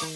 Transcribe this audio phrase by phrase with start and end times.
[0.00, 0.06] Two.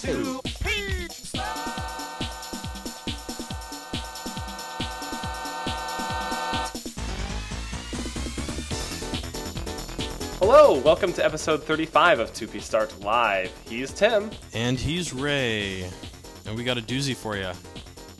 [0.00, 0.40] Two.
[10.40, 13.52] Hello, welcome to episode 35 of 2P Start Live.
[13.68, 14.32] He's Tim.
[14.52, 15.88] And he's Ray.
[16.44, 17.52] And we got a doozy for you.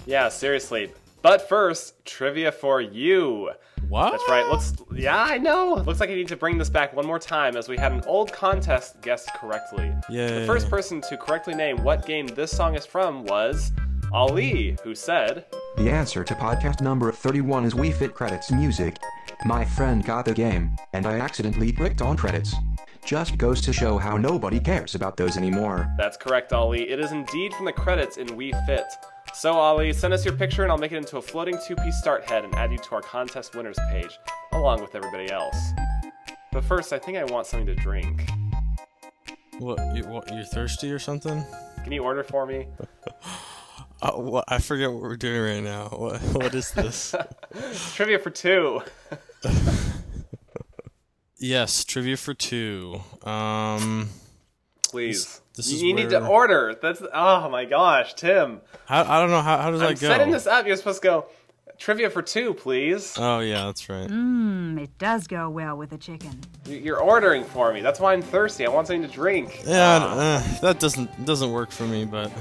[0.07, 0.93] Yeah, seriously.
[1.25, 3.51] But first, trivia for you.
[3.89, 4.13] What?
[4.13, 4.47] That's right.
[4.47, 5.75] Looks yeah, I know.
[5.85, 8.03] Looks like I need to bring this back one more time as we had an
[8.07, 9.93] old contest guessed correctly.
[10.09, 10.41] Yay.
[10.41, 13.73] The first person to correctly name what game this song is from was
[14.13, 15.45] Ali, who said,
[15.77, 18.97] The answer to podcast number 31 is Wii Fit Credits Music.
[19.45, 22.55] My friend got the game, and I accidentally clicked on credits.
[23.05, 25.93] Just goes to show how nobody cares about those anymore.
[25.99, 26.89] That's correct, Ali.
[26.89, 28.87] It is indeed from the credits in Wii Fit.
[29.35, 32.25] So, Ali, send us your picture and I'll make it into a floating 2P Start
[32.31, 34.19] head and add you to our contest winners page,
[34.53, 35.57] along with everybody else.
[36.53, 38.31] But first, I think I want something to drink.
[39.59, 40.33] What, you, what?
[40.33, 41.45] You're thirsty or something?
[41.83, 42.69] Can you order for me?
[44.03, 45.89] Uh, what, I forget what we're doing right now.
[45.89, 47.15] What, what is this?
[47.95, 48.83] Trivia for two.
[51.39, 53.01] yes, trivia for two.
[53.23, 54.11] Um,
[54.95, 55.25] Please.
[55.25, 56.75] This- this you is you need to order.
[56.83, 58.61] That's oh my gosh, Tim.
[58.87, 60.09] how, I don't know how, how does I'm that go?
[60.09, 60.67] setting this up.
[60.67, 61.27] You're supposed to go
[61.79, 63.15] trivia for two, please.
[63.17, 64.09] Oh yeah, that's right.
[64.09, 66.41] Mmm, it does go well with the chicken.
[66.67, 67.83] You- You're ordering for me.
[67.83, 68.67] That's why I'm thirsty.
[68.67, 69.63] I want something to drink.
[69.65, 72.33] Yeah, uh, that doesn't doesn't work for me, but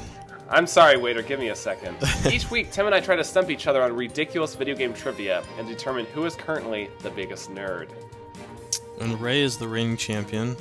[0.49, 1.21] I'm sorry, waiter.
[1.21, 1.95] Give me a second.
[2.31, 5.43] Each week, Tim and I try to stump each other on ridiculous video game trivia
[5.59, 7.89] and determine who is currently the biggest nerd.
[9.01, 10.55] and Ray is the reigning champion,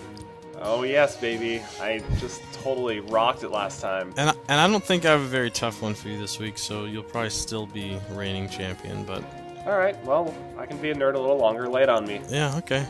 [0.65, 1.61] Oh yes, baby.
[1.81, 4.15] I just totally rocked it last time.
[4.17, 6.39] and I, and I don't think I have a very tough one for you this
[6.39, 9.25] week, so you'll probably still be reigning champion, but
[9.67, 9.97] All right.
[10.05, 11.69] Well, I can be a nerd a little longer.
[11.69, 12.21] Lay it on me.
[12.29, 12.87] Yeah, okay.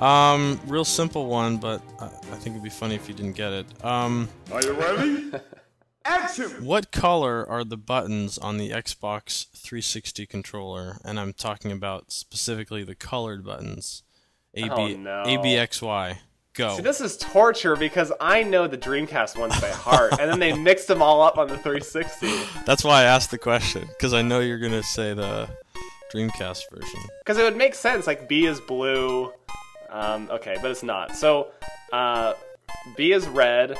[0.00, 3.52] Um, real simple one, but I, I think it'd be funny if you didn't get
[3.52, 3.84] it.
[3.84, 5.30] Um, Are you ready?
[6.06, 6.64] Action!
[6.64, 10.96] what color are the buttons on the Xbox 360 controller?
[11.04, 14.02] And I'm talking about specifically the colored buttons.
[14.54, 15.22] A B Oh, no.
[15.26, 16.18] A B X Y.
[16.54, 16.76] Go.
[16.76, 20.52] See, this is torture because I know the Dreamcast ones by heart, and then they
[20.58, 22.28] mixed them all up on the 360.
[22.66, 25.48] That's why I asked the question because I know you're gonna say the
[26.12, 27.00] Dreamcast version.
[27.20, 28.06] Because it would make sense.
[28.06, 29.32] Like B is blue.
[29.90, 31.14] Um, okay, but it's not.
[31.16, 31.52] So
[31.92, 32.34] uh,
[32.96, 33.76] B is red.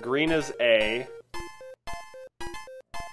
[0.00, 1.06] Green is A.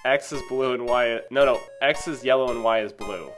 [0.05, 1.19] X is blue and Y.
[1.31, 1.59] No, no.
[1.81, 3.31] X is yellow and Y is blue.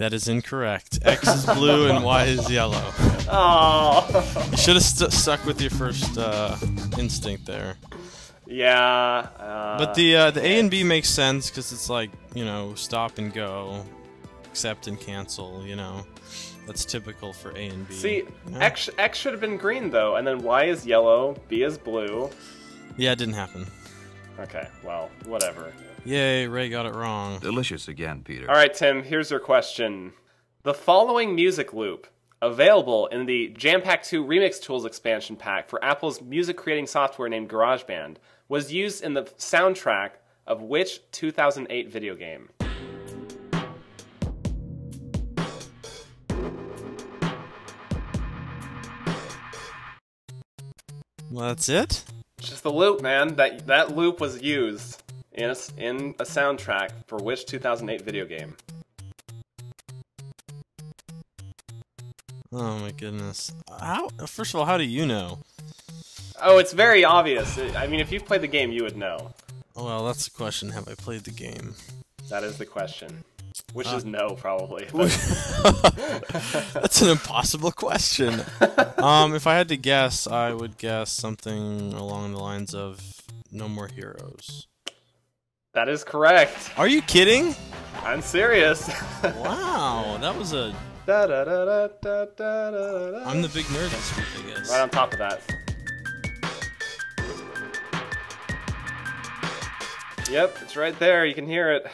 [0.00, 0.98] That is incorrect.
[1.04, 2.82] X is blue and Y is yellow.
[3.30, 4.06] Oh,
[4.50, 6.56] You should have st- stuck with your first uh,
[6.98, 7.76] instinct there.
[8.46, 9.28] yeah.
[9.38, 12.74] Uh, But the uh, the A and B makes sense because it's like you know
[12.76, 13.84] stop and go,
[14.46, 15.62] accept and cancel.
[15.66, 16.06] You know,
[16.66, 17.94] that's typical for A and B.
[17.94, 18.58] see, you know?
[18.58, 21.36] X X should have been green though, and then Y is yellow.
[21.48, 22.30] B is blue.
[22.96, 23.66] Yeah, it didn't happen.
[24.38, 25.74] Okay, well, whatever.
[26.04, 27.38] Yay, Ray got it wrong.
[27.40, 28.48] Delicious again, Peter.
[28.48, 30.14] All right, Tim, here's your question.
[30.62, 32.06] The following music loop,
[32.40, 37.28] available in the Jam Pack 2 Remix Tools expansion pack for Apple's music creating software
[37.28, 38.16] named GarageBand,
[38.48, 40.12] was used in the soundtrack
[40.46, 42.48] of which 2008 video game?
[51.30, 52.04] Well, that's it.
[52.40, 53.36] Just the loop, man.
[53.36, 54.99] That that loop was used
[55.32, 58.56] in a, in a soundtrack for which 2008 video game?
[62.52, 63.52] Oh my goodness.
[63.80, 64.08] How?
[64.26, 65.38] First of all, how do you know?
[66.42, 67.58] Oh, it's very obvious.
[67.76, 69.32] I mean, if you've played the game, you would know.
[69.76, 70.70] Well, that's the question.
[70.70, 71.74] Have I played the game?
[72.28, 73.24] That is the question.
[73.72, 74.84] Which Uh, is no, probably.
[76.72, 78.42] That's an impossible question.
[78.98, 83.00] um, if I had to guess, I would guess something along the lines of
[83.52, 84.66] "No More Heroes."
[85.72, 86.70] That is correct.
[86.76, 87.54] Are you kidding?
[88.02, 88.90] I'm serious.
[89.22, 90.74] Wow, that was a.
[91.04, 92.24] Da, da, da, da, da,
[92.70, 93.22] da.
[93.26, 94.70] I'm the big nerd this week, I guess.
[94.70, 95.42] right on top of that.
[100.30, 101.26] Yep, it's right there.
[101.26, 101.86] You can hear it.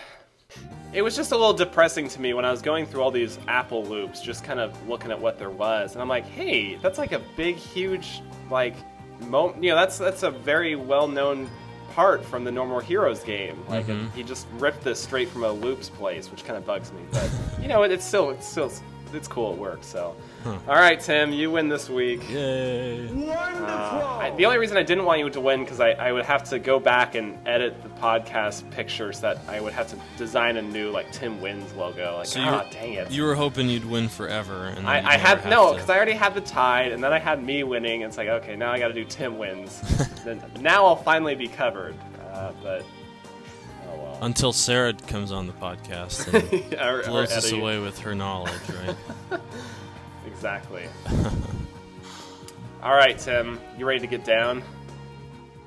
[0.93, 3.41] It was just a little depressing to me when I was going through all these
[3.49, 6.99] Apple loops, just kind of looking at what there was, and I'm like, hey, that's
[6.99, 8.23] like a big, huge,
[8.53, 8.77] like,
[9.23, 11.51] mo- you know, that's that's a very well-known
[11.97, 13.57] part from the No More Heroes game.
[13.71, 16.93] Like, it, he just ripped this straight from a loops place, which kind of bugs
[16.93, 17.01] me.
[17.11, 18.71] But you know, it, it's still it's still
[19.15, 19.53] it's cool.
[19.53, 19.87] It works.
[19.87, 20.15] So,
[20.45, 22.29] all right, Tim, you win this week.
[22.31, 23.07] Yay!
[23.07, 23.67] Wonderful.
[23.67, 26.45] I, the only reason I didn't want you to win because I, I would have
[26.51, 30.63] to go back and edit the podcast pictures that I would have to design a
[30.63, 32.19] new like Tim wins logo.
[32.19, 33.11] Like, So ah, you, dang it.
[33.11, 35.97] you were hoping you'd win forever, and I, I had have no, to- because I
[35.97, 38.03] already had the tide, and then I had me winning.
[38.03, 39.81] And it's like, okay, now I got to do Tim wins.
[40.25, 41.95] then now I'll finally be covered.
[42.33, 42.96] Uh, but oh well.
[44.21, 48.53] Until Sarah comes on the podcast and Or- or blows us away with her knowledge,
[49.31, 49.41] right?
[50.27, 50.83] Exactly.
[52.83, 54.63] All right, Tim, you ready to get down?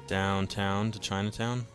[0.05, 1.65] Downtown to Chinatown.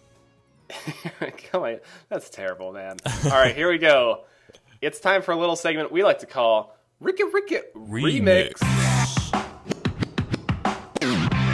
[1.51, 2.97] Come on, that's terrible, man.
[3.25, 4.25] All right, here we go.
[4.81, 8.61] It's time for a little segment we like to call Ricky Ricky Remix.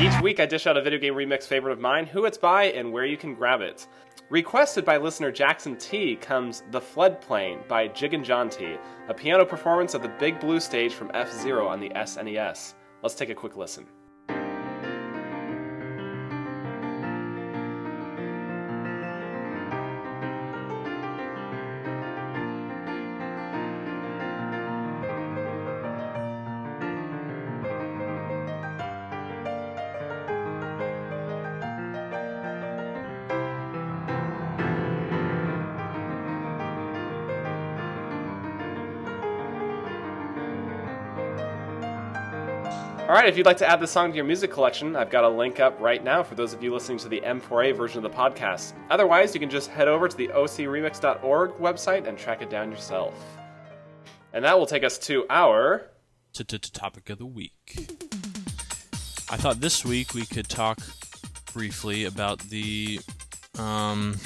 [0.01, 2.65] Each week, I dish out a video game remix favorite of mine, who it's by,
[2.65, 3.87] and where you can grab it.
[4.31, 8.77] Requested by listener Jackson T comes The Floodplain by Jig and John T,
[9.09, 12.75] a piano performance of the Big Blue stage from F Zero on the SNES.
[13.03, 13.89] Let's take a quick listen.
[43.11, 45.25] All right, if you'd like to add this song to your music collection, I've got
[45.25, 48.09] a link up right now for those of you listening to the M4A version of
[48.09, 48.73] the podcast.
[48.89, 53.13] Otherwise, you can just head over to the ocremix.org website and track it down yourself.
[54.33, 55.91] And that will take us to our.
[56.35, 57.91] to, to, to topic of the week.
[59.29, 60.79] I thought this week we could talk
[61.53, 63.01] briefly about the
[63.59, 64.19] um,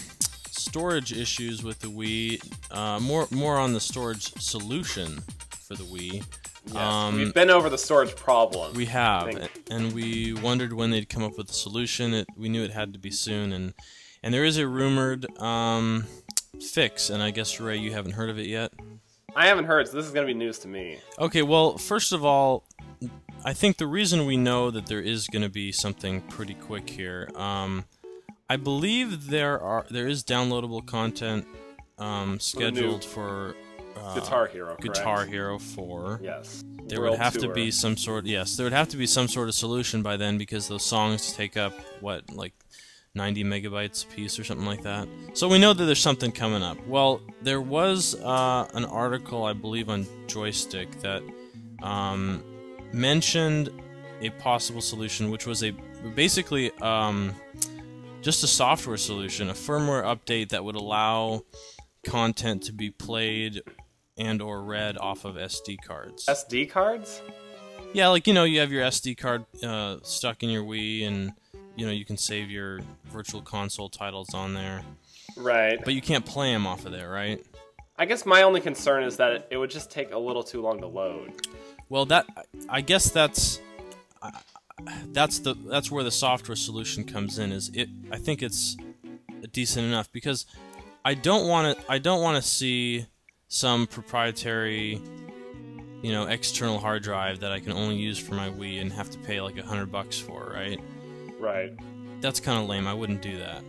[0.51, 2.39] storage issues with the Wii.
[2.71, 5.23] Uh, more more on the storage solution
[5.67, 6.23] for the Wii.
[6.67, 8.75] Yes, Um, we've been over the storage problem.
[8.75, 12.15] We have, and we wondered when they'd come up with a solution.
[12.15, 13.75] It, we knew it had to be soon, and
[14.23, 16.07] and there is a rumored um,
[16.61, 17.11] fix.
[17.11, 18.73] And I guess Ray, you haven't heard of it yet.
[19.37, 20.99] I haven't heard, so this is going to be news to me.
[21.19, 22.65] Okay, well, first of all,
[23.45, 26.89] I think the reason we know that there is going to be something pretty quick
[26.89, 27.85] here, um,
[28.49, 31.47] I believe there are there is downloadable content
[31.99, 33.55] um, scheduled for
[33.97, 34.83] uh, Guitar Hero, correct?
[34.83, 36.21] Guitar Hero 4.
[36.23, 36.65] Yes.
[36.87, 38.27] There World would have to be some sort.
[38.27, 41.33] Yes, there would have to be some sort of solution by then because those songs
[41.33, 42.53] take up what like
[43.15, 45.09] 90 megabytes a piece or something like that.
[45.35, 46.77] So we know that there's something coming up.
[46.87, 51.23] Well, there was uh, an article I believe on Joystiq that
[51.83, 52.43] um,
[52.93, 53.71] mentioned
[54.21, 55.71] a possible solution, which was a
[56.15, 57.35] basically um,
[58.21, 61.43] just a software solution, a firmware update that would allow
[62.05, 63.63] content to be played
[64.17, 66.27] and or read off of SD cards.
[66.27, 67.21] SD cards?
[67.93, 71.33] Yeah, like you know, you have your SD card uh, stuck in your Wii, and
[71.77, 74.83] you know you can save your Virtual Console titles on there,
[75.37, 75.79] Right.
[75.85, 77.45] but you can't play them off of there, right?
[77.97, 80.81] I guess my only concern is that it, would just take a little too long
[80.81, 81.47] to load.
[81.89, 82.27] Well, that
[82.69, 83.61] I guess that's
[85.13, 87.53] that's the that's where the software solution comes in.
[87.53, 87.89] Is it?
[88.11, 88.77] I think it's
[89.53, 90.47] decent enough because
[91.05, 93.07] I don't want to I don't want to see
[93.55, 95.01] some proprietary
[96.03, 99.11] you know external hard drive that I can only use for my Wii and have
[99.11, 100.81] to pay like a hundred bucks for, right?
[101.39, 101.73] Right.
[102.21, 102.89] that's kind of lame.
[102.89, 103.63] I wouldn't do that.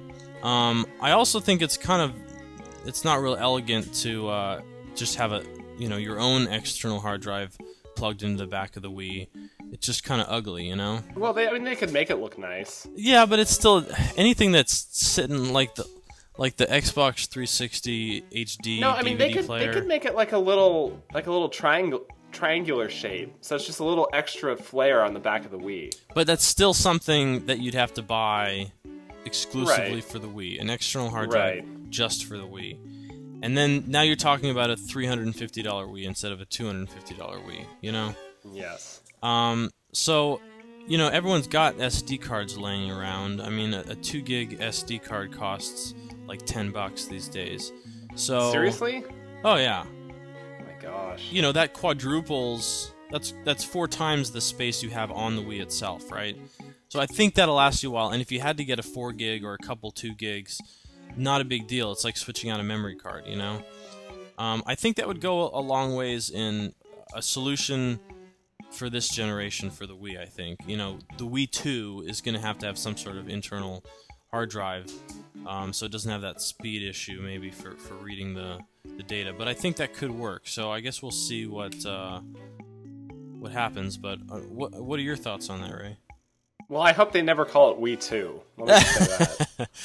[0.44, 2.16] Um, I also think it's kind of
[2.88, 4.62] it's not real elegant to uh,
[4.96, 5.44] just have a
[5.78, 7.56] you know your own external hard drive
[7.96, 9.28] plugged into the back of the Wii.
[9.72, 11.02] It's just kind of ugly, you know.
[11.16, 12.88] Well, they, I mean, they could make it look nice.
[12.96, 13.86] Yeah, but it's still
[14.18, 15.86] anything that's sitting like the
[16.38, 19.68] like the Xbox 360 HD No, I mean DVD they could player.
[19.68, 23.66] they could make it like a little like a little triangle triangular shape, so it's
[23.66, 25.96] just a little extra flair on the back of the Wii.
[26.14, 28.72] But that's still something that you'd have to buy
[29.26, 30.04] exclusively Right.
[30.04, 31.90] for the Wii, an external hard drive Right.
[31.90, 32.78] just for the Wii.
[33.42, 37.92] And then now you're talking about a $350 Wii instead of a $250 Wii, you
[37.92, 38.14] know?
[38.52, 39.02] Yes.
[39.24, 40.42] Um, so,
[40.88, 43.42] you know, everyone's got SD cards laying around.
[43.42, 45.94] I mean, a, a 2 gig SD card costs
[46.28, 47.72] like 10 bucks these days.
[48.16, 49.04] So Seriously?
[49.44, 49.86] Oh yeah.
[49.86, 51.32] Oh my gosh.
[51.32, 55.62] You know, that quadruples that's that's four times the space you have on the Wii
[55.62, 56.38] itself, right?
[56.90, 58.10] So I think that'll last you a while.
[58.10, 60.62] And if you had to get a four gig or a couple two gigs,
[61.16, 61.92] not a big deal.
[61.92, 63.62] It's like switching out a memory card, you know.
[64.38, 66.74] Um, I think that would go a long ways in
[67.14, 68.00] a solution
[68.72, 70.20] for this generation for the Wii.
[70.20, 73.18] I think you know the Wii Two is going to have to have some sort
[73.18, 73.84] of internal
[74.32, 74.92] hard drive
[75.48, 78.60] um, so it doesn't have that speed issue maybe for, for reading the,
[78.98, 79.34] the data.
[79.38, 80.48] But I think that could work.
[80.48, 82.20] So I guess we'll see what uh,
[83.40, 83.98] what happens.
[83.98, 85.98] But uh, what what are your thoughts on that, Ray?
[86.68, 88.42] Well, I hope they never call it We Too.
[88.58, 89.06] Let me say
[89.58, 89.70] that.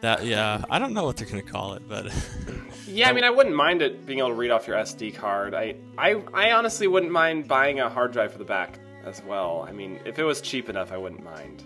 [0.00, 2.12] That yeah, I don't know what they're gonna call it, but
[2.86, 5.54] Yeah, I mean, I wouldn't mind it being able to read off your SD card.
[5.54, 9.64] I, I, I honestly wouldn't mind buying a hard drive for the back as well.
[9.66, 11.64] I mean, if it was cheap enough, I wouldn't mind.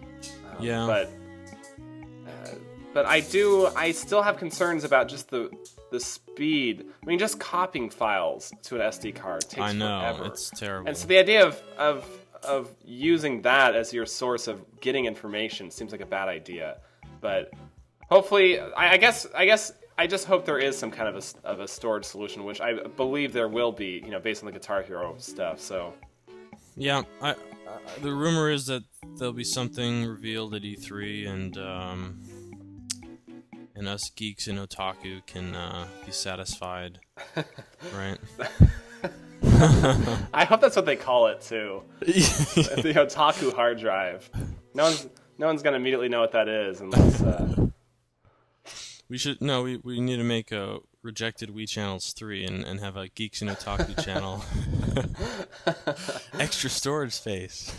[0.51, 0.87] Um, Yeah.
[0.87, 1.11] But,
[2.99, 3.69] but I do.
[3.77, 5.57] I still have concerns about just the
[5.93, 6.85] the speed.
[7.01, 10.25] I mean, just copying files to an SD card takes I know forever.
[10.25, 10.89] it's terrible.
[10.89, 12.05] And so the idea of, of
[12.43, 16.79] of using that as your source of getting information seems like a bad idea.
[17.21, 17.53] But
[18.11, 21.47] hopefully, I, I guess I guess I just hope there is some kind of a
[21.49, 24.03] of a storage solution, which I believe there will be.
[24.05, 25.61] You know, based on the Guitar Hero stuff.
[25.61, 25.95] So
[26.77, 27.37] Yeah, I, I,
[28.03, 28.83] the rumor is that
[29.19, 32.28] there'll be something revealed at E3, and um,
[33.79, 36.99] and us geeks and otaku can uh, be satisfied,
[37.95, 38.19] right?
[40.35, 41.83] I hope that's what they call it too.
[42.01, 44.29] the otaku hard drive.
[44.75, 45.09] No one's
[45.39, 47.23] no one's gonna immediately know what that is unless.
[47.23, 47.69] Uh,
[49.09, 52.81] we should no, we, we need to make a rejected Wii channels three and, and
[52.81, 54.45] have a geeks and otaku channel.
[56.41, 57.73] Extra storage space.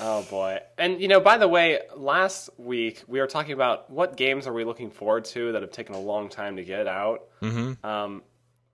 [0.00, 0.58] Oh boy.
[0.78, 4.52] And you know, by the way, last week we were talking about what games are
[4.52, 7.24] we looking forward to that have taken a long time to get out.
[7.40, 7.86] Mm-hmm.
[7.86, 8.22] Um,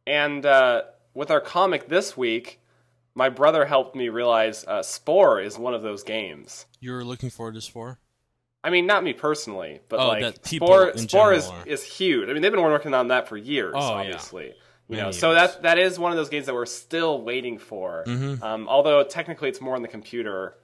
[0.07, 0.83] and uh,
[1.15, 2.61] with our comic this week,
[3.15, 6.65] my brother helped me realize uh, Spore is one of those games.
[6.81, 7.99] You're looking forward to Spore?
[8.63, 11.67] I mean, not me personally, but Oh, like Spore, Spore is, are.
[11.67, 12.29] is huge.
[12.29, 14.01] I mean, they've been working on that for years, Oh, yeah.
[14.01, 14.55] obviously.
[14.89, 18.03] You know, so that that is one of those games that we're still waiting for.
[18.09, 18.43] Mm-hmm.
[18.43, 20.57] Um, although technically it's more on the computer.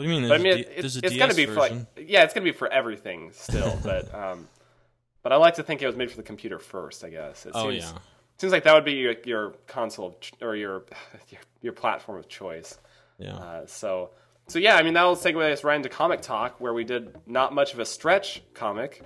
[0.00, 0.30] What do you mean?
[0.30, 2.72] But I mean, D- it's, it's gonna be for like, yeah, it's gonna be for
[2.72, 3.78] everything still.
[3.84, 4.48] but um,
[5.22, 7.04] but I like to think it was made for the computer first.
[7.04, 7.44] I guess.
[7.44, 7.98] It Oh, seems, yeah.
[8.38, 10.84] Seems like that would be your, your console of ch- or your,
[11.28, 12.78] your your platform of choice.
[13.18, 13.34] yeah.
[13.36, 14.08] Uh, so
[14.48, 17.52] so yeah, I mean that'll segue us right into comic talk, where we did not
[17.54, 19.02] much of a stretch comic,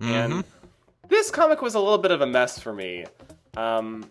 [0.00, 0.42] and
[1.08, 3.04] this comic was a little bit of a mess for me.
[3.56, 4.10] Um,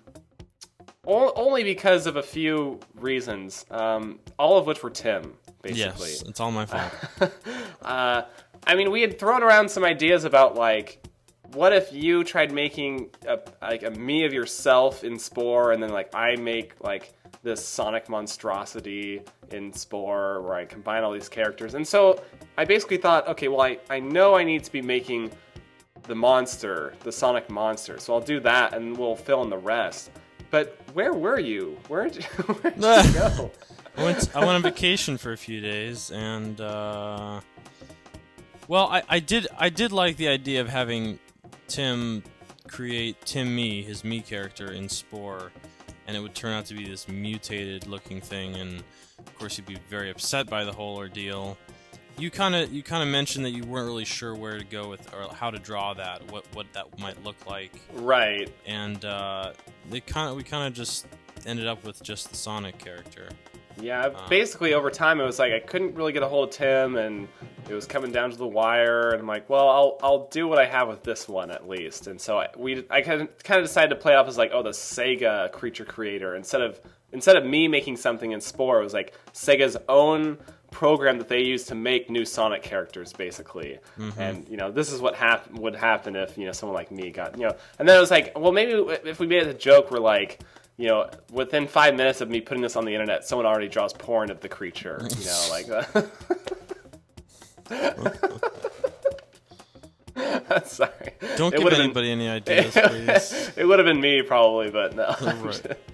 [1.05, 6.11] o- only because of a few reasons, um, all of which were Tim, basically.
[6.11, 6.91] yes, it's all my fault.
[7.81, 8.23] Uh,
[8.65, 11.05] I mean, we had thrown around some ideas about like,
[11.51, 15.89] what if you tried making a, like a me of yourself in Spore, and then
[15.89, 21.73] like I make like this Sonic monstrosity in Spore, where I combine all these characters.
[21.73, 22.23] And so
[22.57, 25.31] I basically thought, okay, well, I I know I need to be making
[26.03, 30.11] the monster, the Sonic monster, so I'll do that, and we'll fill in the rest.
[30.51, 31.77] But where were you?
[31.89, 33.51] Where did you, where did you go?
[33.97, 37.41] I went I went on vacation for a few days and uh,
[38.67, 41.19] well I, I did I did like the idea of having
[41.67, 42.23] Tim
[42.67, 45.51] create Tim Me, his me character in Spore,
[46.07, 48.83] and it would turn out to be this mutated looking thing and
[49.19, 51.57] of course he'd be very upset by the whole ordeal.
[52.17, 54.87] You kind of you kind of mentioned that you weren't really sure where to go
[54.89, 58.51] with or how to draw that, what what that might look like, Right.
[58.65, 59.53] and uh,
[59.89, 61.07] they kind of we kind of just
[61.45, 63.29] ended up with just the Sonic character.
[63.79, 64.29] Yeah, uh-huh.
[64.29, 67.27] basically over time it was like I couldn't really get a hold of Tim, and
[67.69, 70.59] it was coming down to the wire, and I'm like, well, I'll I'll do what
[70.59, 73.59] I have with this one at least, and so I, we I kind of kind
[73.59, 76.79] of decided to play off as like, oh, the Sega creature creator instead of
[77.11, 80.37] instead of me making something in Spore, it was like Sega's own
[80.71, 83.77] program that they use to make new Sonic characters, basically.
[83.97, 84.19] Mm-hmm.
[84.19, 87.11] And you know, this is what hap- would happen if you know someone like me
[87.11, 87.55] got you know.
[87.79, 88.73] And then it was like, well, maybe
[89.05, 90.41] if we made it a joke, we're like.
[90.77, 93.93] You know, within five minutes of me putting this on the internet, someone already draws
[93.93, 94.99] porn of the creature.
[95.17, 96.09] You know, like that.
[100.65, 101.13] Sorry.
[101.37, 103.51] Don't It give would've been- anybody any ideas, please.
[103.55, 105.15] it would have been me probably, but no.
[105.21, 105.77] Right.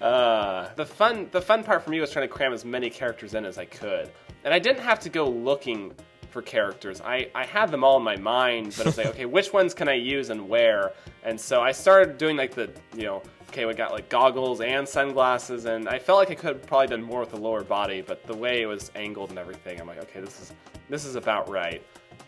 [0.00, 3.34] Uh, the fun, the fun part for me was trying to cram as many characters
[3.34, 4.10] in as I could,
[4.42, 5.92] and I didn't have to go looking
[6.30, 7.02] for characters.
[7.02, 9.74] I, I had them all in my mind, but I was like, okay, which ones
[9.74, 10.92] can I use and where?
[11.24, 14.88] And so I started doing like the, you know, okay, we got like goggles and
[14.88, 18.00] sunglasses, and I felt like I could have probably done more with the lower body,
[18.00, 20.52] but the way it was angled and everything, I'm like, okay, this is
[20.88, 21.82] this is about right.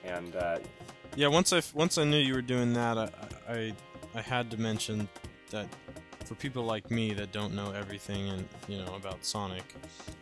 [0.04, 0.58] And uh,
[1.14, 3.10] Yeah, once I once I knew you were doing that, I,
[3.48, 3.72] I
[4.16, 5.08] I had to mention
[5.50, 5.68] that
[6.24, 9.76] for people like me that don't know everything and you know about Sonic,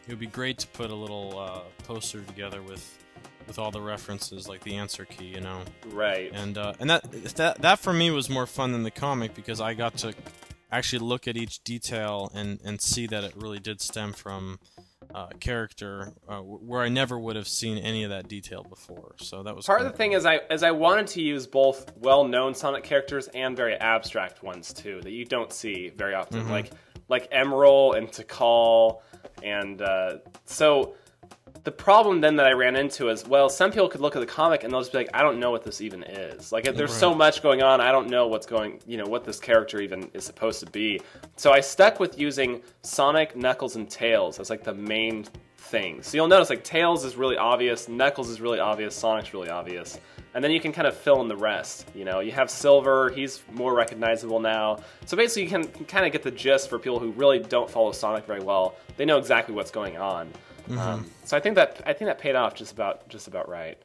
[0.07, 2.99] it would be great to put a little uh, poster together with
[3.47, 5.63] with all the references, like the answer key, you know.
[5.87, 6.31] right.
[6.35, 9.63] And uh, and that that that for me was more fun than the comic because
[9.63, 10.15] I got to
[10.73, 14.59] actually look at each detail and and see that it really did stem from
[15.15, 19.15] uh, character uh, where I never would have seen any of that detail before.
[19.19, 21.93] So that was Part of the thing is, I is I wanted to use both
[21.97, 26.71] well-known Sonic characters and very abstract ones too that you don't see very often, like
[27.09, 29.01] like Emerl and Tikal,
[29.43, 30.95] and uh, so
[31.65, 34.27] the problem then that I ran into is, well, some people could look at the
[34.27, 36.53] comic and they'll just be like, I don't know what this even is.
[36.53, 39.39] Like, there's so much going on, I don't know what's going, you know, what this
[39.39, 41.01] character even is supposed to be.
[41.37, 45.27] So I stuck with using Sonic, Knuckles, and Tails as like the main
[45.57, 46.03] thing.
[46.03, 49.99] So you'll notice like Tails is really obvious, Knuckles is really obvious, Sonic's really obvious.
[50.33, 51.89] And then you can kind of fill in the rest.
[51.95, 54.79] You know, you have Silver, he's more recognizable now.
[55.07, 57.69] So basically, you can, can kind of get the gist for people who really don't
[57.69, 58.77] follow Sonic very well.
[58.97, 60.31] They know exactly what's going on.
[60.79, 63.79] Um, so I think that I think that paid off just about just about right.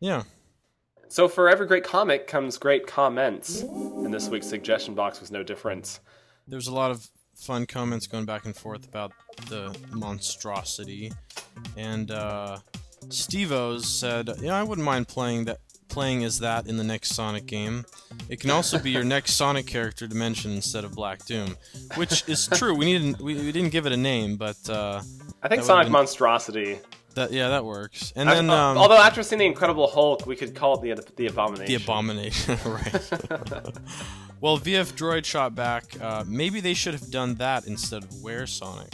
[0.00, 0.22] Yeah.
[1.08, 5.42] So for every great comic comes great comments, and this week's suggestion box was no
[5.42, 5.98] different.
[6.46, 9.12] There's a lot of fun comments going back and forth about
[9.48, 11.12] the monstrosity,
[11.76, 12.58] and uh,
[13.08, 17.46] Steve-O's said, "Yeah, I wouldn't mind playing that." Playing as that in the next Sonic
[17.46, 17.84] game.
[18.28, 21.56] It can also be your next Sonic character to mention instead of Black Doom,
[21.96, 22.76] which is true.
[22.76, 25.02] We needed we, we didn't give it a name, but uh,
[25.42, 26.78] I think Sonic been- Monstrosity.
[27.14, 28.12] that yeah that works.
[28.16, 31.12] And then Uh, um, although after seeing the Incredible Hulk, we could call it the
[31.16, 31.66] the Abomination.
[31.66, 32.92] The abomination, right?
[34.40, 35.84] well, VF Droid shot back.
[36.00, 38.92] Uh, maybe they should have done that instead of Where Sonic,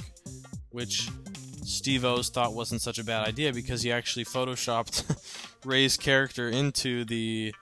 [0.70, 1.08] which
[1.64, 5.04] Steve O's thought wasn't such a bad idea because he actually photoshopped
[5.64, 7.52] Ray's character into the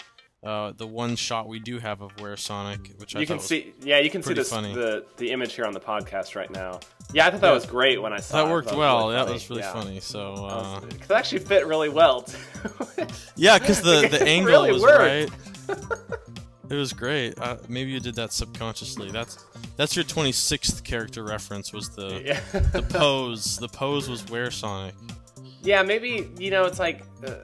[0.45, 3.37] uh, the one shot we do have of Where Sonic, which I you thought can
[3.39, 4.75] was, see, yeah, you can see this, funny.
[4.75, 6.81] the the image here on the podcast right now.
[7.15, 9.09] Yeah, I thought that was great when I saw that worked well.
[9.09, 9.73] really that was really Yeah.
[9.73, 10.01] funny.
[10.01, 12.23] So uh, it actually fit really well.
[12.23, 12.37] Too.
[13.37, 15.31] yeah, because the the angle really was worked.
[15.71, 15.79] right.
[16.71, 17.39] It was great.
[17.39, 19.11] Uh, maybe you did that subconsciously.
[19.11, 19.45] That's
[19.77, 21.73] that's your 26th character reference.
[21.75, 22.41] Was the yeah.
[22.73, 23.59] the pose?
[23.59, 24.95] The pose was where Sonic.
[25.63, 27.35] yeah, maybe you know it's like uh,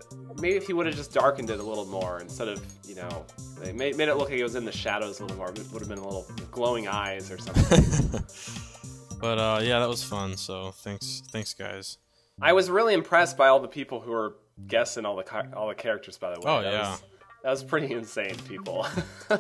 [0.41, 3.27] maybe if he would have just darkened it a little more instead of you know
[3.61, 5.51] they made, made it look like it was in the shadows a little more.
[5.51, 8.25] It would have been a little glowing eyes or something.
[9.21, 10.37] But uh, yeah, that was fun.
[10.37, 11.99] So thanks, thanks guys.
[12.43, 14.37] I was really impressed by all the people who were
[14.67, 16.17] guessing all the car- all the characters.
[16.19, 16.91] By the way, Oh, That yeah.
[16.91, 17.03] was-
[17.43, 18.87] that was pretty insane, people.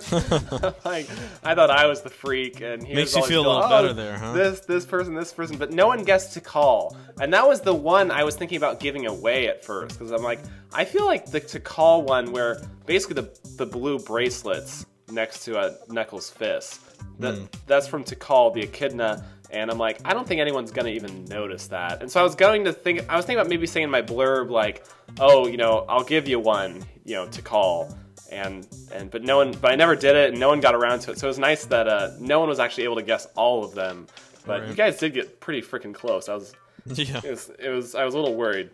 [0.86, 1.06] like,
[1.44, 3.72] I thought I was the freak, and he Makes was you feel a going, little
[3.72, 7.30] "Oh, better there, huh?" This, this person, this person, but no one guessed Tikal, and
[7.34, 10.40] that was the one I was thinking about giving away at first because I'm like,
[10.72, 15.76] I feel like the Tikal one where basically the the blue bracelets next to a
[15.92, 16.80] Knuckles fist.
[17.18, 17.44] That Hmm.
[17.66, 19.24] that's from Tikal the Echidna.
[19.52, 22.02] And I'm like, I don't think anyone's gonna even notice that.
[22.02, 24.00] And so I was going to think, I was thinking about maybe saying in my
[24.02, 24.84] blurb like,
[25.18, 27.92] oh, you know, I'll give you one, you know, Tikal.
[28.30, 31.00] And and but no one, but I never did it, and no one got around
[31.00, 31.18] to it.
[31.18, 33.74] So it was nice that uh, no one was actually able to guess all of
[33.74, 34.06] them.
[34.46, 34.68] But Right.
[34.68, 36.28] you guys did get pretty freaking close.
[36.28, 36.52] I was,
[36.86, 38.70] yeah, it was, it was, I was a little worried.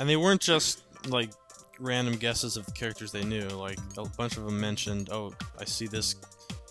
[0.00, 1.30] and they weren't just like
[1.78, 3.46] random guesses of the characters they knew.
[3.50, 6.16] Like a bunch of them mentioned, oh, I see this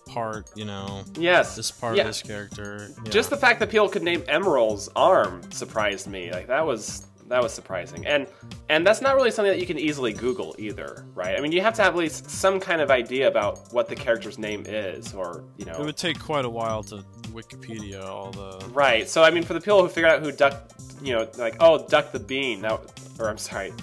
[0.10, 0.50] part.
[0.56, 2.02] You know, Yes, this part yeah.
[2.04, 2.89] of this character.
[3.04, 3.12] Yeah.
[3.12, 6.32] Just the fact that people could name Emerl's arm surprised me.
[6.32, 8.28] Like that was that was surprising, and
[8.69, 11.38] and that's not really something that you can easily Google either, right?
[11.38, 13.95] I mean, you have to have at least some kind of idea about what the
[13.95, 18.32] character's name is, or you know, it would take quite a while to Wikipedia all
[18.32, 18.65] the.
[18.69, 19.08] right?
[19.08, 20.72] So I mean, for the people who figured out who Duck,
[21.04, 22.80] you know, like oh, Duck the Bean, that,
[23.19, 23.74] or I'm sorry,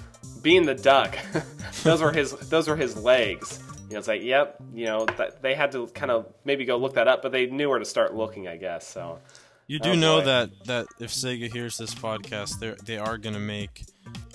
[0.43, 1.17] Bean the Duck,
[1.85, 3.61] those were his those were his legs.
[3.88, 6.77] You know, it's like, yep, you know, that, they had to kind of maybe go
[6.77, 8.87] look that up, but they knew where to start looking, I guess.
[8.87, 9.20] So.
[9.68, 10.25] You do Oh, know boy.
[10.27, 13.85] that that if Sega hears this podcast, they they are gonna make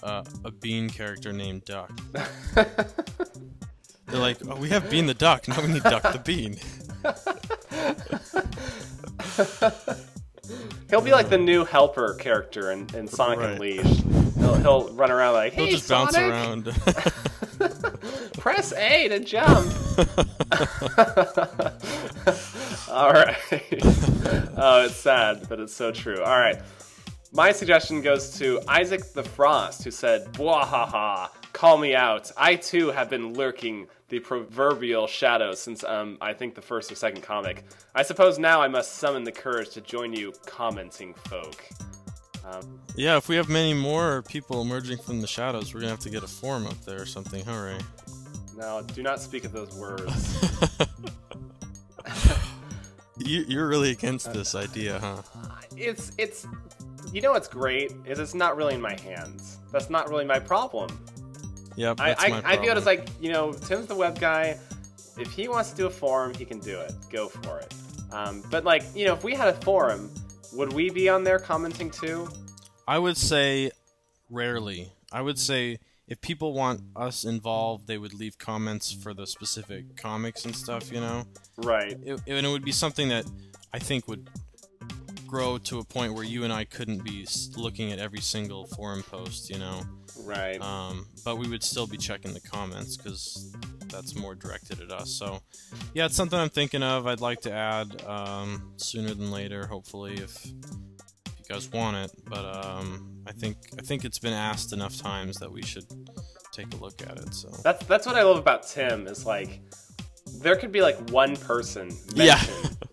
[0.04, 1.90] uh, a Bean character named Duck.
[2.54, 6.58] They're like, oh, we have Bean the Duck, now we need Duck the Bean.
[10.90, 13.52] He'll be like the new helper character in, in Sonic Right.
[13.52, 14.04] Unleashed.
[14.38, 16.66] He'll, he'll run around like, He'll "Hey, just Sonic, bounce around.
[18.42, 19.72] press A to jump."
[22.90, 23.38] All right.
[24.58, 26.22] oh, it's sad, but it's so true.
[26.22, 26.60] All right.
[27.32, 32.32] My suggestion goes to Isaac the Frost, who said, "Bwahaha, call me out.
[32.36, 36.96] I too have been lurking the proverbial shadows since um, I think the first or
[36.96, 37.64] second comic.
[37.96, 41.64] I suppose now I must summon the courage to join you, commenting folk."
[42.46, 46.00] Um, yeah, if we have many more people emerging from the shadows, we're gonna have
[46.02, 47.44] to get a forum up there or something.
[47.46, 47.78] Hooray!
[48.62, 50.40] No, do not speak of those words.
[53.24, 55.22] You, you're really against this idea, huh?
[55.78, 56.48] it's it's
[57.14, 59.58] you know what's great is it's not really in my hands.
[59.72, 60.90] That's not really my problem.
[61.76, 64.20] Yep, I that's I, my I view it as like you know Tim's the web
[64.20, 64.58] guy.
[65.18, 66.94] If he wants to do a forum, he can do it.
[67.12, 67.74] Go for it.
[68.12, 70.10] Um, but like you know, if we had a forum,
[70.54, 72.28] would we be on there commenting too?
[72.88, 73.72] I would say
[74.30, 74.92] rarely.
[75.12, 75.78] I would say
[76.12, 80.92] if people want us involved, they would leave comments for the specific comics and stuff,
[80.92, 81.24] you know?
[81.56, 81.98] Right.
[82.04, 83.24] It, and it would be something that
[83.74, 84.30] I think would
[85.26, 89.04] grow to a point where you and I couldn't be looking at every single forum
[89.04, 89.84] post, you know?
[90.26, 90.62] Right.
[90.62, 93.56] Um, but we would still be checking the comments because
[93.88, 95.10] that's more directed at us.
[95.12, 95.40] So,
[95.94, 97.08] yeah, it's something I'm thinking of.
[97.08, 100.46] I'd like to add um, sooner than later, hopefully, if,
[101.52, 102.12] guys want it.
[102.26, 105.86] But um, I think I think it's been asked enough times that we should
[106.54, 107.34] take a look at it.
[107.34, 109.62] So, That's that's what I love about Tim is like
[110.42, 112.42] there could be like one person Yeah.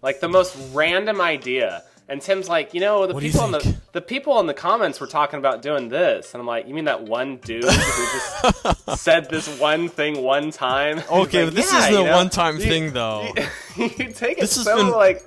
[0.03, 3.77] like the most random idea, and Tim's like, you know, the What people in the
[3.93, 6.85] the people in the comments were talking about doing this, and I'm like, you mean
[6.87, 10.99] that one dude who just said this one thing one time?
[11.11, 13.29] Okay, like, this "Yeah, is the you know, one-time you- thing, though.
[13.77, 15.23] You, take it This has so been- like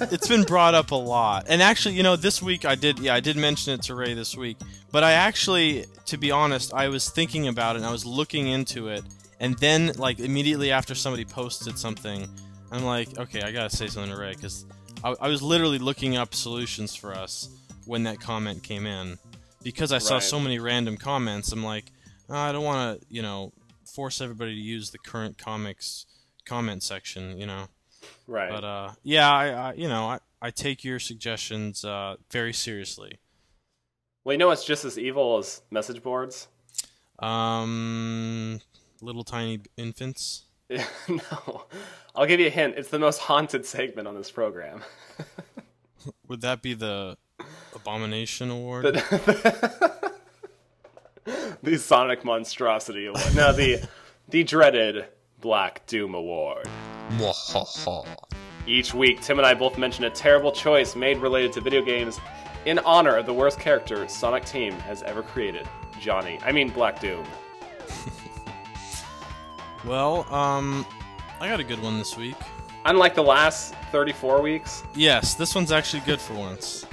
[0.00, 1.46] it's been brought up a lot.
[1.48, 4.14] And actually, you know, this week I did, yeah, I did mention it to Ray
[4.14, 4.56] this week.
[4.90, 8.48] But I actually, to be honest, I was thinking about it and I was looking
[8.48, 9.04] into it.
[9.40, 12.28] And then, like, immediately after somebody posted something,
[12.72, 14.66] I'm like, okay, I gotta say something to Ray because
[15.04, 17.48] I, I was literally looking up solutions for us
[17.86, 19.18] when that comment came in.
[19.62, 21.90] Because I saw so many random comments, I'm like,
[22.28, 23.52] "Oh, I don't want to, you know,
[23.84, 26.06] force everybody to use the current comics
[26.44, 27.66] comment section, you know.
[28.28, 28.50] Right.
[28.50, 33.18] But uh, yeah, I, I you know I, I take your suggestions uh, very seriously.
[34.24, 36.46] well, you know what's just as evil as message boards?
[37.18, 38.60] Um,
[39.00, 40.44] little tiny infants.
[40.70, 41.64] no,
[42.14, 42.74] I'll give you a hint.
[42.76, 44.82] It's the most haunted segment on this program.
[46.28, 47.16] Would that be the
[47.74, 48.84] Abomination Award?
[48.84, 50.12] the,
[51.62, 53.34] the Sonic Monstrosity Award.
[53.34, 53.88] No, the
[54.28, 55.06] the dreaded
[55.40, 56.68] Black Doom Award.
[58.66, 62.20] Each week, Tim and I both mention a terrible choice made related to video games
[62.66, 65.66] in honor of the worst character Sonic Team has ever created.
[65.98, 66.38] Johnny.
[66.44, 67.24] I mean Black Doom.
[69.84, 70.86] well, um,
[71.40, 72.36] I got a good one this week.
[72.84, 76.86] Unlike the last 34 weeks, Yes, this one's actually good for once.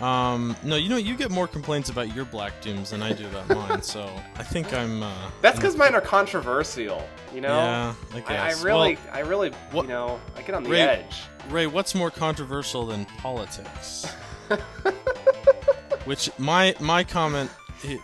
[0.00, 3.26] Um, no, you know you get more complaints about your Black Dooms than I do
[3.26, 5.02] about mine, so I think I'm.
[5.02, 7.02] Uh, that's because mine are controversial.
[7.34, 8.60] You know, Yeah, I I, guess.
[8.60, 11.22] I really, Well, I really, what- you know, I get on the Ray- edge.
[11.50, 14.06] Ray, what's more controversial than politics?
[16.04, 17.50] Which my my comment,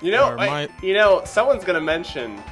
[0.02, 2.42] You know, or I- my you know, someone's gonna mention,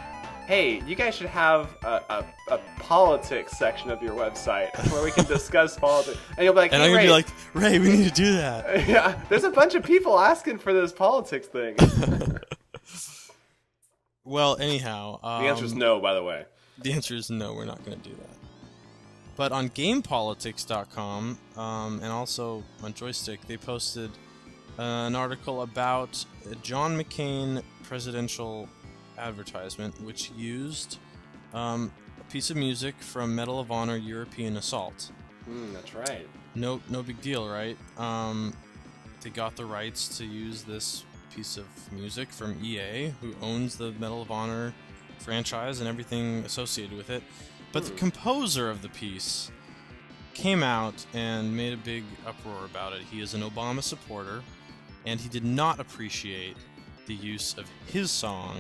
[0.47, 5.11] hey, you guys should have a, a, a politics section of your website where we
[5.11, 6.19] can discuss politics.
[6.37, 8.15] And you'll be like, and hey, I'm gonna Ray, be like, Ray, we need to
[8.15, 8.89] do that.
[8.89, 11.77] yeah, there's a bunch of people asking for this politics thing.
[14.25, 16.45] Well, anyhow, um, the answer is no, by the way.
[16.79, 18.29] The answer is no, we're not going to do that.
[19.37, 24.11] But on GamePolitics.com um, and also on Joystiq, they posted
[24.79, 26.25] uh, an article about
[26.63, 28.69] John McCain presidential
[29.19, 30.99] advertisement, which used
[31.55, 35.11] um, a piece of music from Medal of Honor European Assault.
[35.49, 36.27] Mm, that's right.
[36.55, 37.77] No, no big deal, right?
[37.99, 38.55] Um,
[39.23, 43.93] they got the rights to use this piece of music from EA, who owns the
[43.93, 44.75] Medal of Honor
[45.19, 47.23] franchise and everything associated with it.
[47.73, 49.51] But the composer of the piece
[50.35, 53.03] came out and made a big uproar about it.
[53.03, 54.43] He is an Obama supporter,
[55.07, 56.57] and he did not appreciate
[57.07, 58.59] the use of his song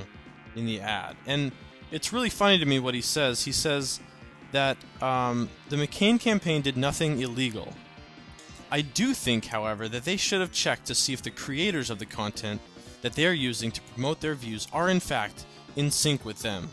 [0.56, 1.16] in the ad.
[1.26, 1.52] And
[1.90, 3.44] it's really funny to me what he says.
[3.44, 4.00] He says
[4.52, 7.72] that um, the McCain campaign did nothing illegal.
[8.70, 11.98] I do think, however, that they should have checked to see if the creators of
[11.98, 12.60] the content
[13.02, 15.44] that they are using to promote their views are in fact
[15.76, 16.70] in sync with them.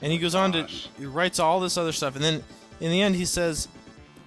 [0.00, 2.42] And he goes on to he writes all this other stuff, and then
[2.80, 3.68] in the end he says,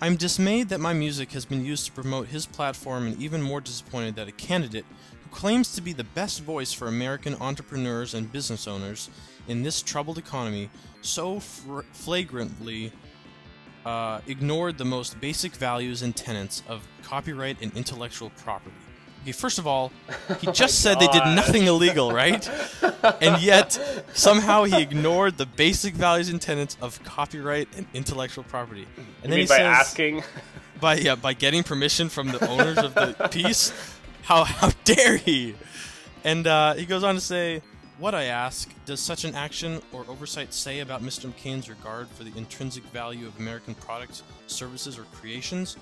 [0.02, 3.62] "I'm dismayed that my music has been used to promote his platform, and even more
[3.62, 4.86] disappointed that a candidate
[5.32, 9.10] claims to be the best voice for American entrepreneurs and business owners
[9.48, 10.70] in this troubled economy
[11.02, 12.92] so fr- flagrantly
[13.86, 18.76] uh, ignored the most basic values and tenets of copyright and intellectual property.
[19.24, 19.92] Okay, first of all,
[20.40, 22.48] he just said they did nothing illegal, right?
[23.22, 28.88] and yet, somehow he ignored the basic values and tenets of copyright and intellectual property.
[28.98, 30.24] And You then mean he by says, asking?
[30.80, 33.72] by yeah, by getting permission from the owners of the piece.
[34.24, 35.56] How how dare he?
[36.24, 37.62] And uh, he goes on to say,
[37.98, 41.32] "What I ask: Does such an action or oversight say about Mr.
[41.32, 45.78] McCain's regard for the intrinsic value of American products, services, or creations?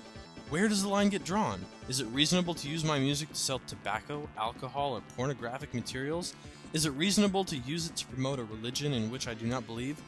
[0.48, 1.64] Where does the line get drawn?
[1.88, 6.34] Is it reasonable to use my music to sell tobacco, alcohol, or pornographic materials?
[6.72, 9.64] Is it reasonable to use it to promote a religion in which I do not
[9.66, 10.00] believe?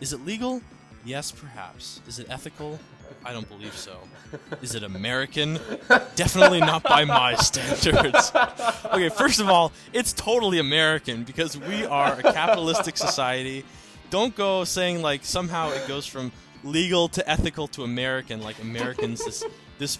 [0.00, 0.62] Is it legal?
[1.04, 2.00] Yes, perhaps.
[2.06, 2.78] Is it ethical?
[3.24, 3.98] I don't believe so.
[4.62, 5.58] Is it American?
[6.16, 8.32] Definitely not by my standards.
[8.86, 13.64] Okay, first of all, it's totally American because we are a capitalistic society.
[14.10, 16.32] Don't go saying like somehow it goes from
[16.64, 19.44] legal to ethical to American, like Americans this
[19.78, 19.98] this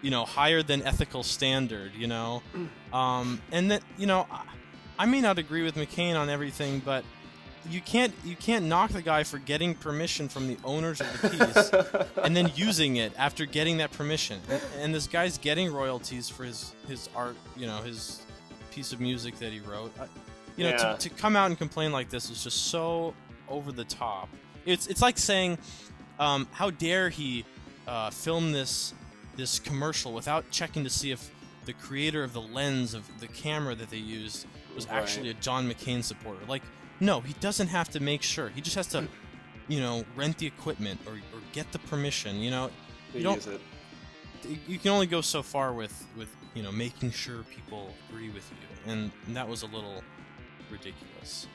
[0.00, 2.42] you know higher than ethical standard, you know.
[2.92, 4.44] Um, and that you know, I,
[4.98, 7.04] I may not agree with McCain on everything, but
[7.70, 11.28] you can't you can't knock the guy for getting permission from the owners of the
[11.28, 14.40] piece and then using it after getting that permission.
[14.80, 18.22] And, this guy's getting royalties for his his art, you know, his
[18.70, 19.92] piece of music that he wrote.
[20.00, 20.06] I,
[20.56, 20.94] you know, Yeah.
[20.94, 23.14] to, to come out and complain like this is just so
[23.48, 24.28] over the top.
[24.66, 25.58] It's it's like saying,
[26.18, 27.44] um, how dare he
[27.86, 28.94] uh, film this
[29.36, 31.30] this commercial without checking to see if
[31.64, 34.96] the creator of the lens of the camera that they used was Right.
[35.00, 36.40] actually a John McCain supporter.
[36.48, 36.62] Like,
[37.02, 38.48] no, he doesn't have to make sure.
[38.50, 39.08] He just has to,
[39.66, 42.36] you know, rent the equipment or, or get the permission.
[42.36, 42.70] You know,
[43.12, 43.46] you don't.
[44.66, 48.48] You can only go so far with with you know making sure people agree with
[48.50, 50.02] you, and that was a little
[50.70, 51.48] ridiculous.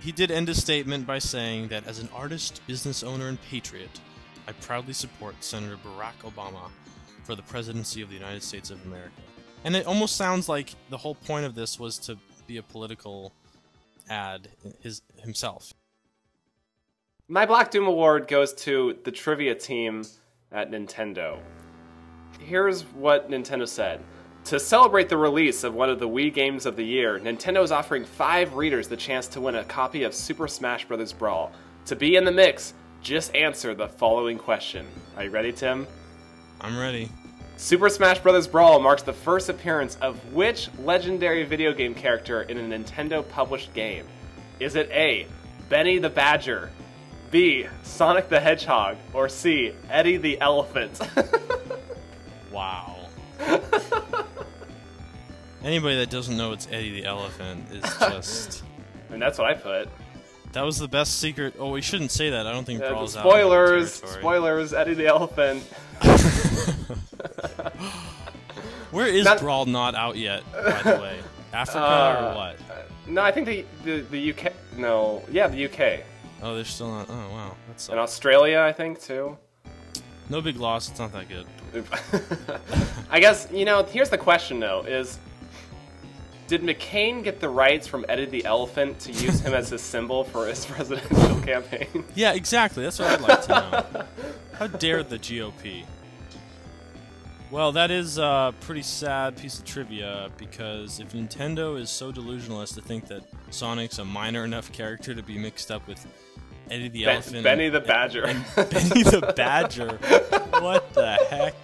[0.00, 4.00] He did end his statement by saying that as an artist, business owner, and patriot,
[4.48, 6.70] I proudly support Senator Barack Obama
[7.24, 9.22] for the presidency of the United States of America.
[9.64, 13.32] And it almost sounds like the whole point of this was to be a political
[14.08, 14.48] ad
[14.80, 15.72] his himself.
[17.28, 20.04] My Black Doom Award goes to the trivia team
[20.52, 21.38] at Nintendo.
[22.38, 24.00] Here's what Nintendo said.
[24.44, 27.72] To celebrate the release of one of the Wii games of the year, Nintendo is
[27.72, 31.12] offering five readers the chance to win a copy of Super Smash Bros.
[31.12, 31.50] Brawl.
[31.86, 34.86] To be in the mix, just answer the following question.
[35.16, 35.86] Are you ready, Tim?
[36.60, 37.08] I'm ready.
[37.56, 38.46] Super Smash Bros.
[38.46, 43.72] Brawl marks the first appearance of which legendary video game character in a Nintendo published
[43.74, 44.06] game?
[44.60, 45.26] Is it A.
[45.68, 46.70] Benny the Badger,
[47.30, 47.66] B.
[47.82, 49.72] Sonic the Hedgehog, or C.
[49.90, 50.98] Eddie the Elephant?
[52.52, 53.08] Wow.
[55.62, 58.62] Anybody that doesn't know it's Eddie the Elephant is just.
[59.10, 59.90] and that's what I put.
[60.52, 61.56] That was the best secret.
[61.58, 62.46] Oh, we shouldn't say that.
[62.46, 63.26] I don't think Uh, Brawl's out.
[63.28, 65.64] spoilers, spoilers, Eddie the Elephant.
[68.90, 70.42] Where is Not- Brawl not out yet?
[70.52, 71.18] By the way,
[71.52, 72.56] Africa Uh, or what?
[73.08, 74.52] No, I think the, the, the UK.
[74.76, 76.00] No, yeah, the UK.
[76.42, 77.06] Oh, they're still not.
[77.08, 79.36] Oh, wow, that's And Australia, I think, too.
[80.28, 80.88] no big loss.
[80.90, 81.46] It's not that good.
[83.10, 83.82] I guess you know.
[83.84, 85.18] Here's the question, though: Is
[86.46, 90.24] did McCain get the rights from Eddie the Elephant to use him as his symbol
[90.24, 92.04] for his presidential campaign?
[92.14, 92.82] Yeah, exactly.
[92.84, 94.04] That's what I'd like to know.
[94.58, 95.84] How dare the GOP?
[97.50, 102.60] Well, that is a pretty sad piece of trivia because if Nintendo is so delusional
[102.60, 106.04] as to think that Sonic's a minor enough character to be mixed up with
[106.70, 108.24] Eddie the Ben- Elephant, Benny the and- Badger.
[108.24, 109.96] and Benny the Badger,
[110.60, 111.54] what the heck?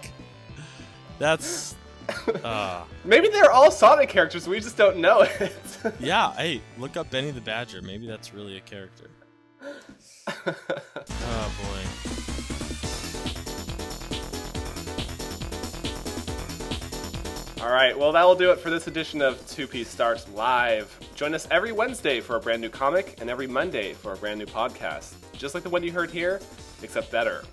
[1.19, 1.75] That's
[2.43, 4.47] uh, Maybe they're all Sonic characters.
[4.47, 5.53] We just don't know it.
[5.99, 6.33] yeah.
[6.33, 7.81] Hey, look up Benny the Badger.
[7.81, 9.09] Maybe that's really a character.
[11.25, 11.79] Oh boy.
[17.61, 20.97] All right, well, that will do it for this edition of Two Piece Starts Live.
[21.15, 24.39] Join us every Wednesday for a brand new comic and every Monday for a brand
[24.39, 25.13] new podcast.
[25.33, 26.41] Just like the one you heard here,
[26.81, 27.43] except better.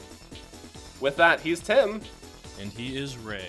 [1.00, 2.00] With that, he's Tim,
[2.60, 3.48] And he is Ray.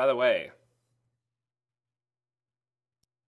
[0.00, 0.49] By the way,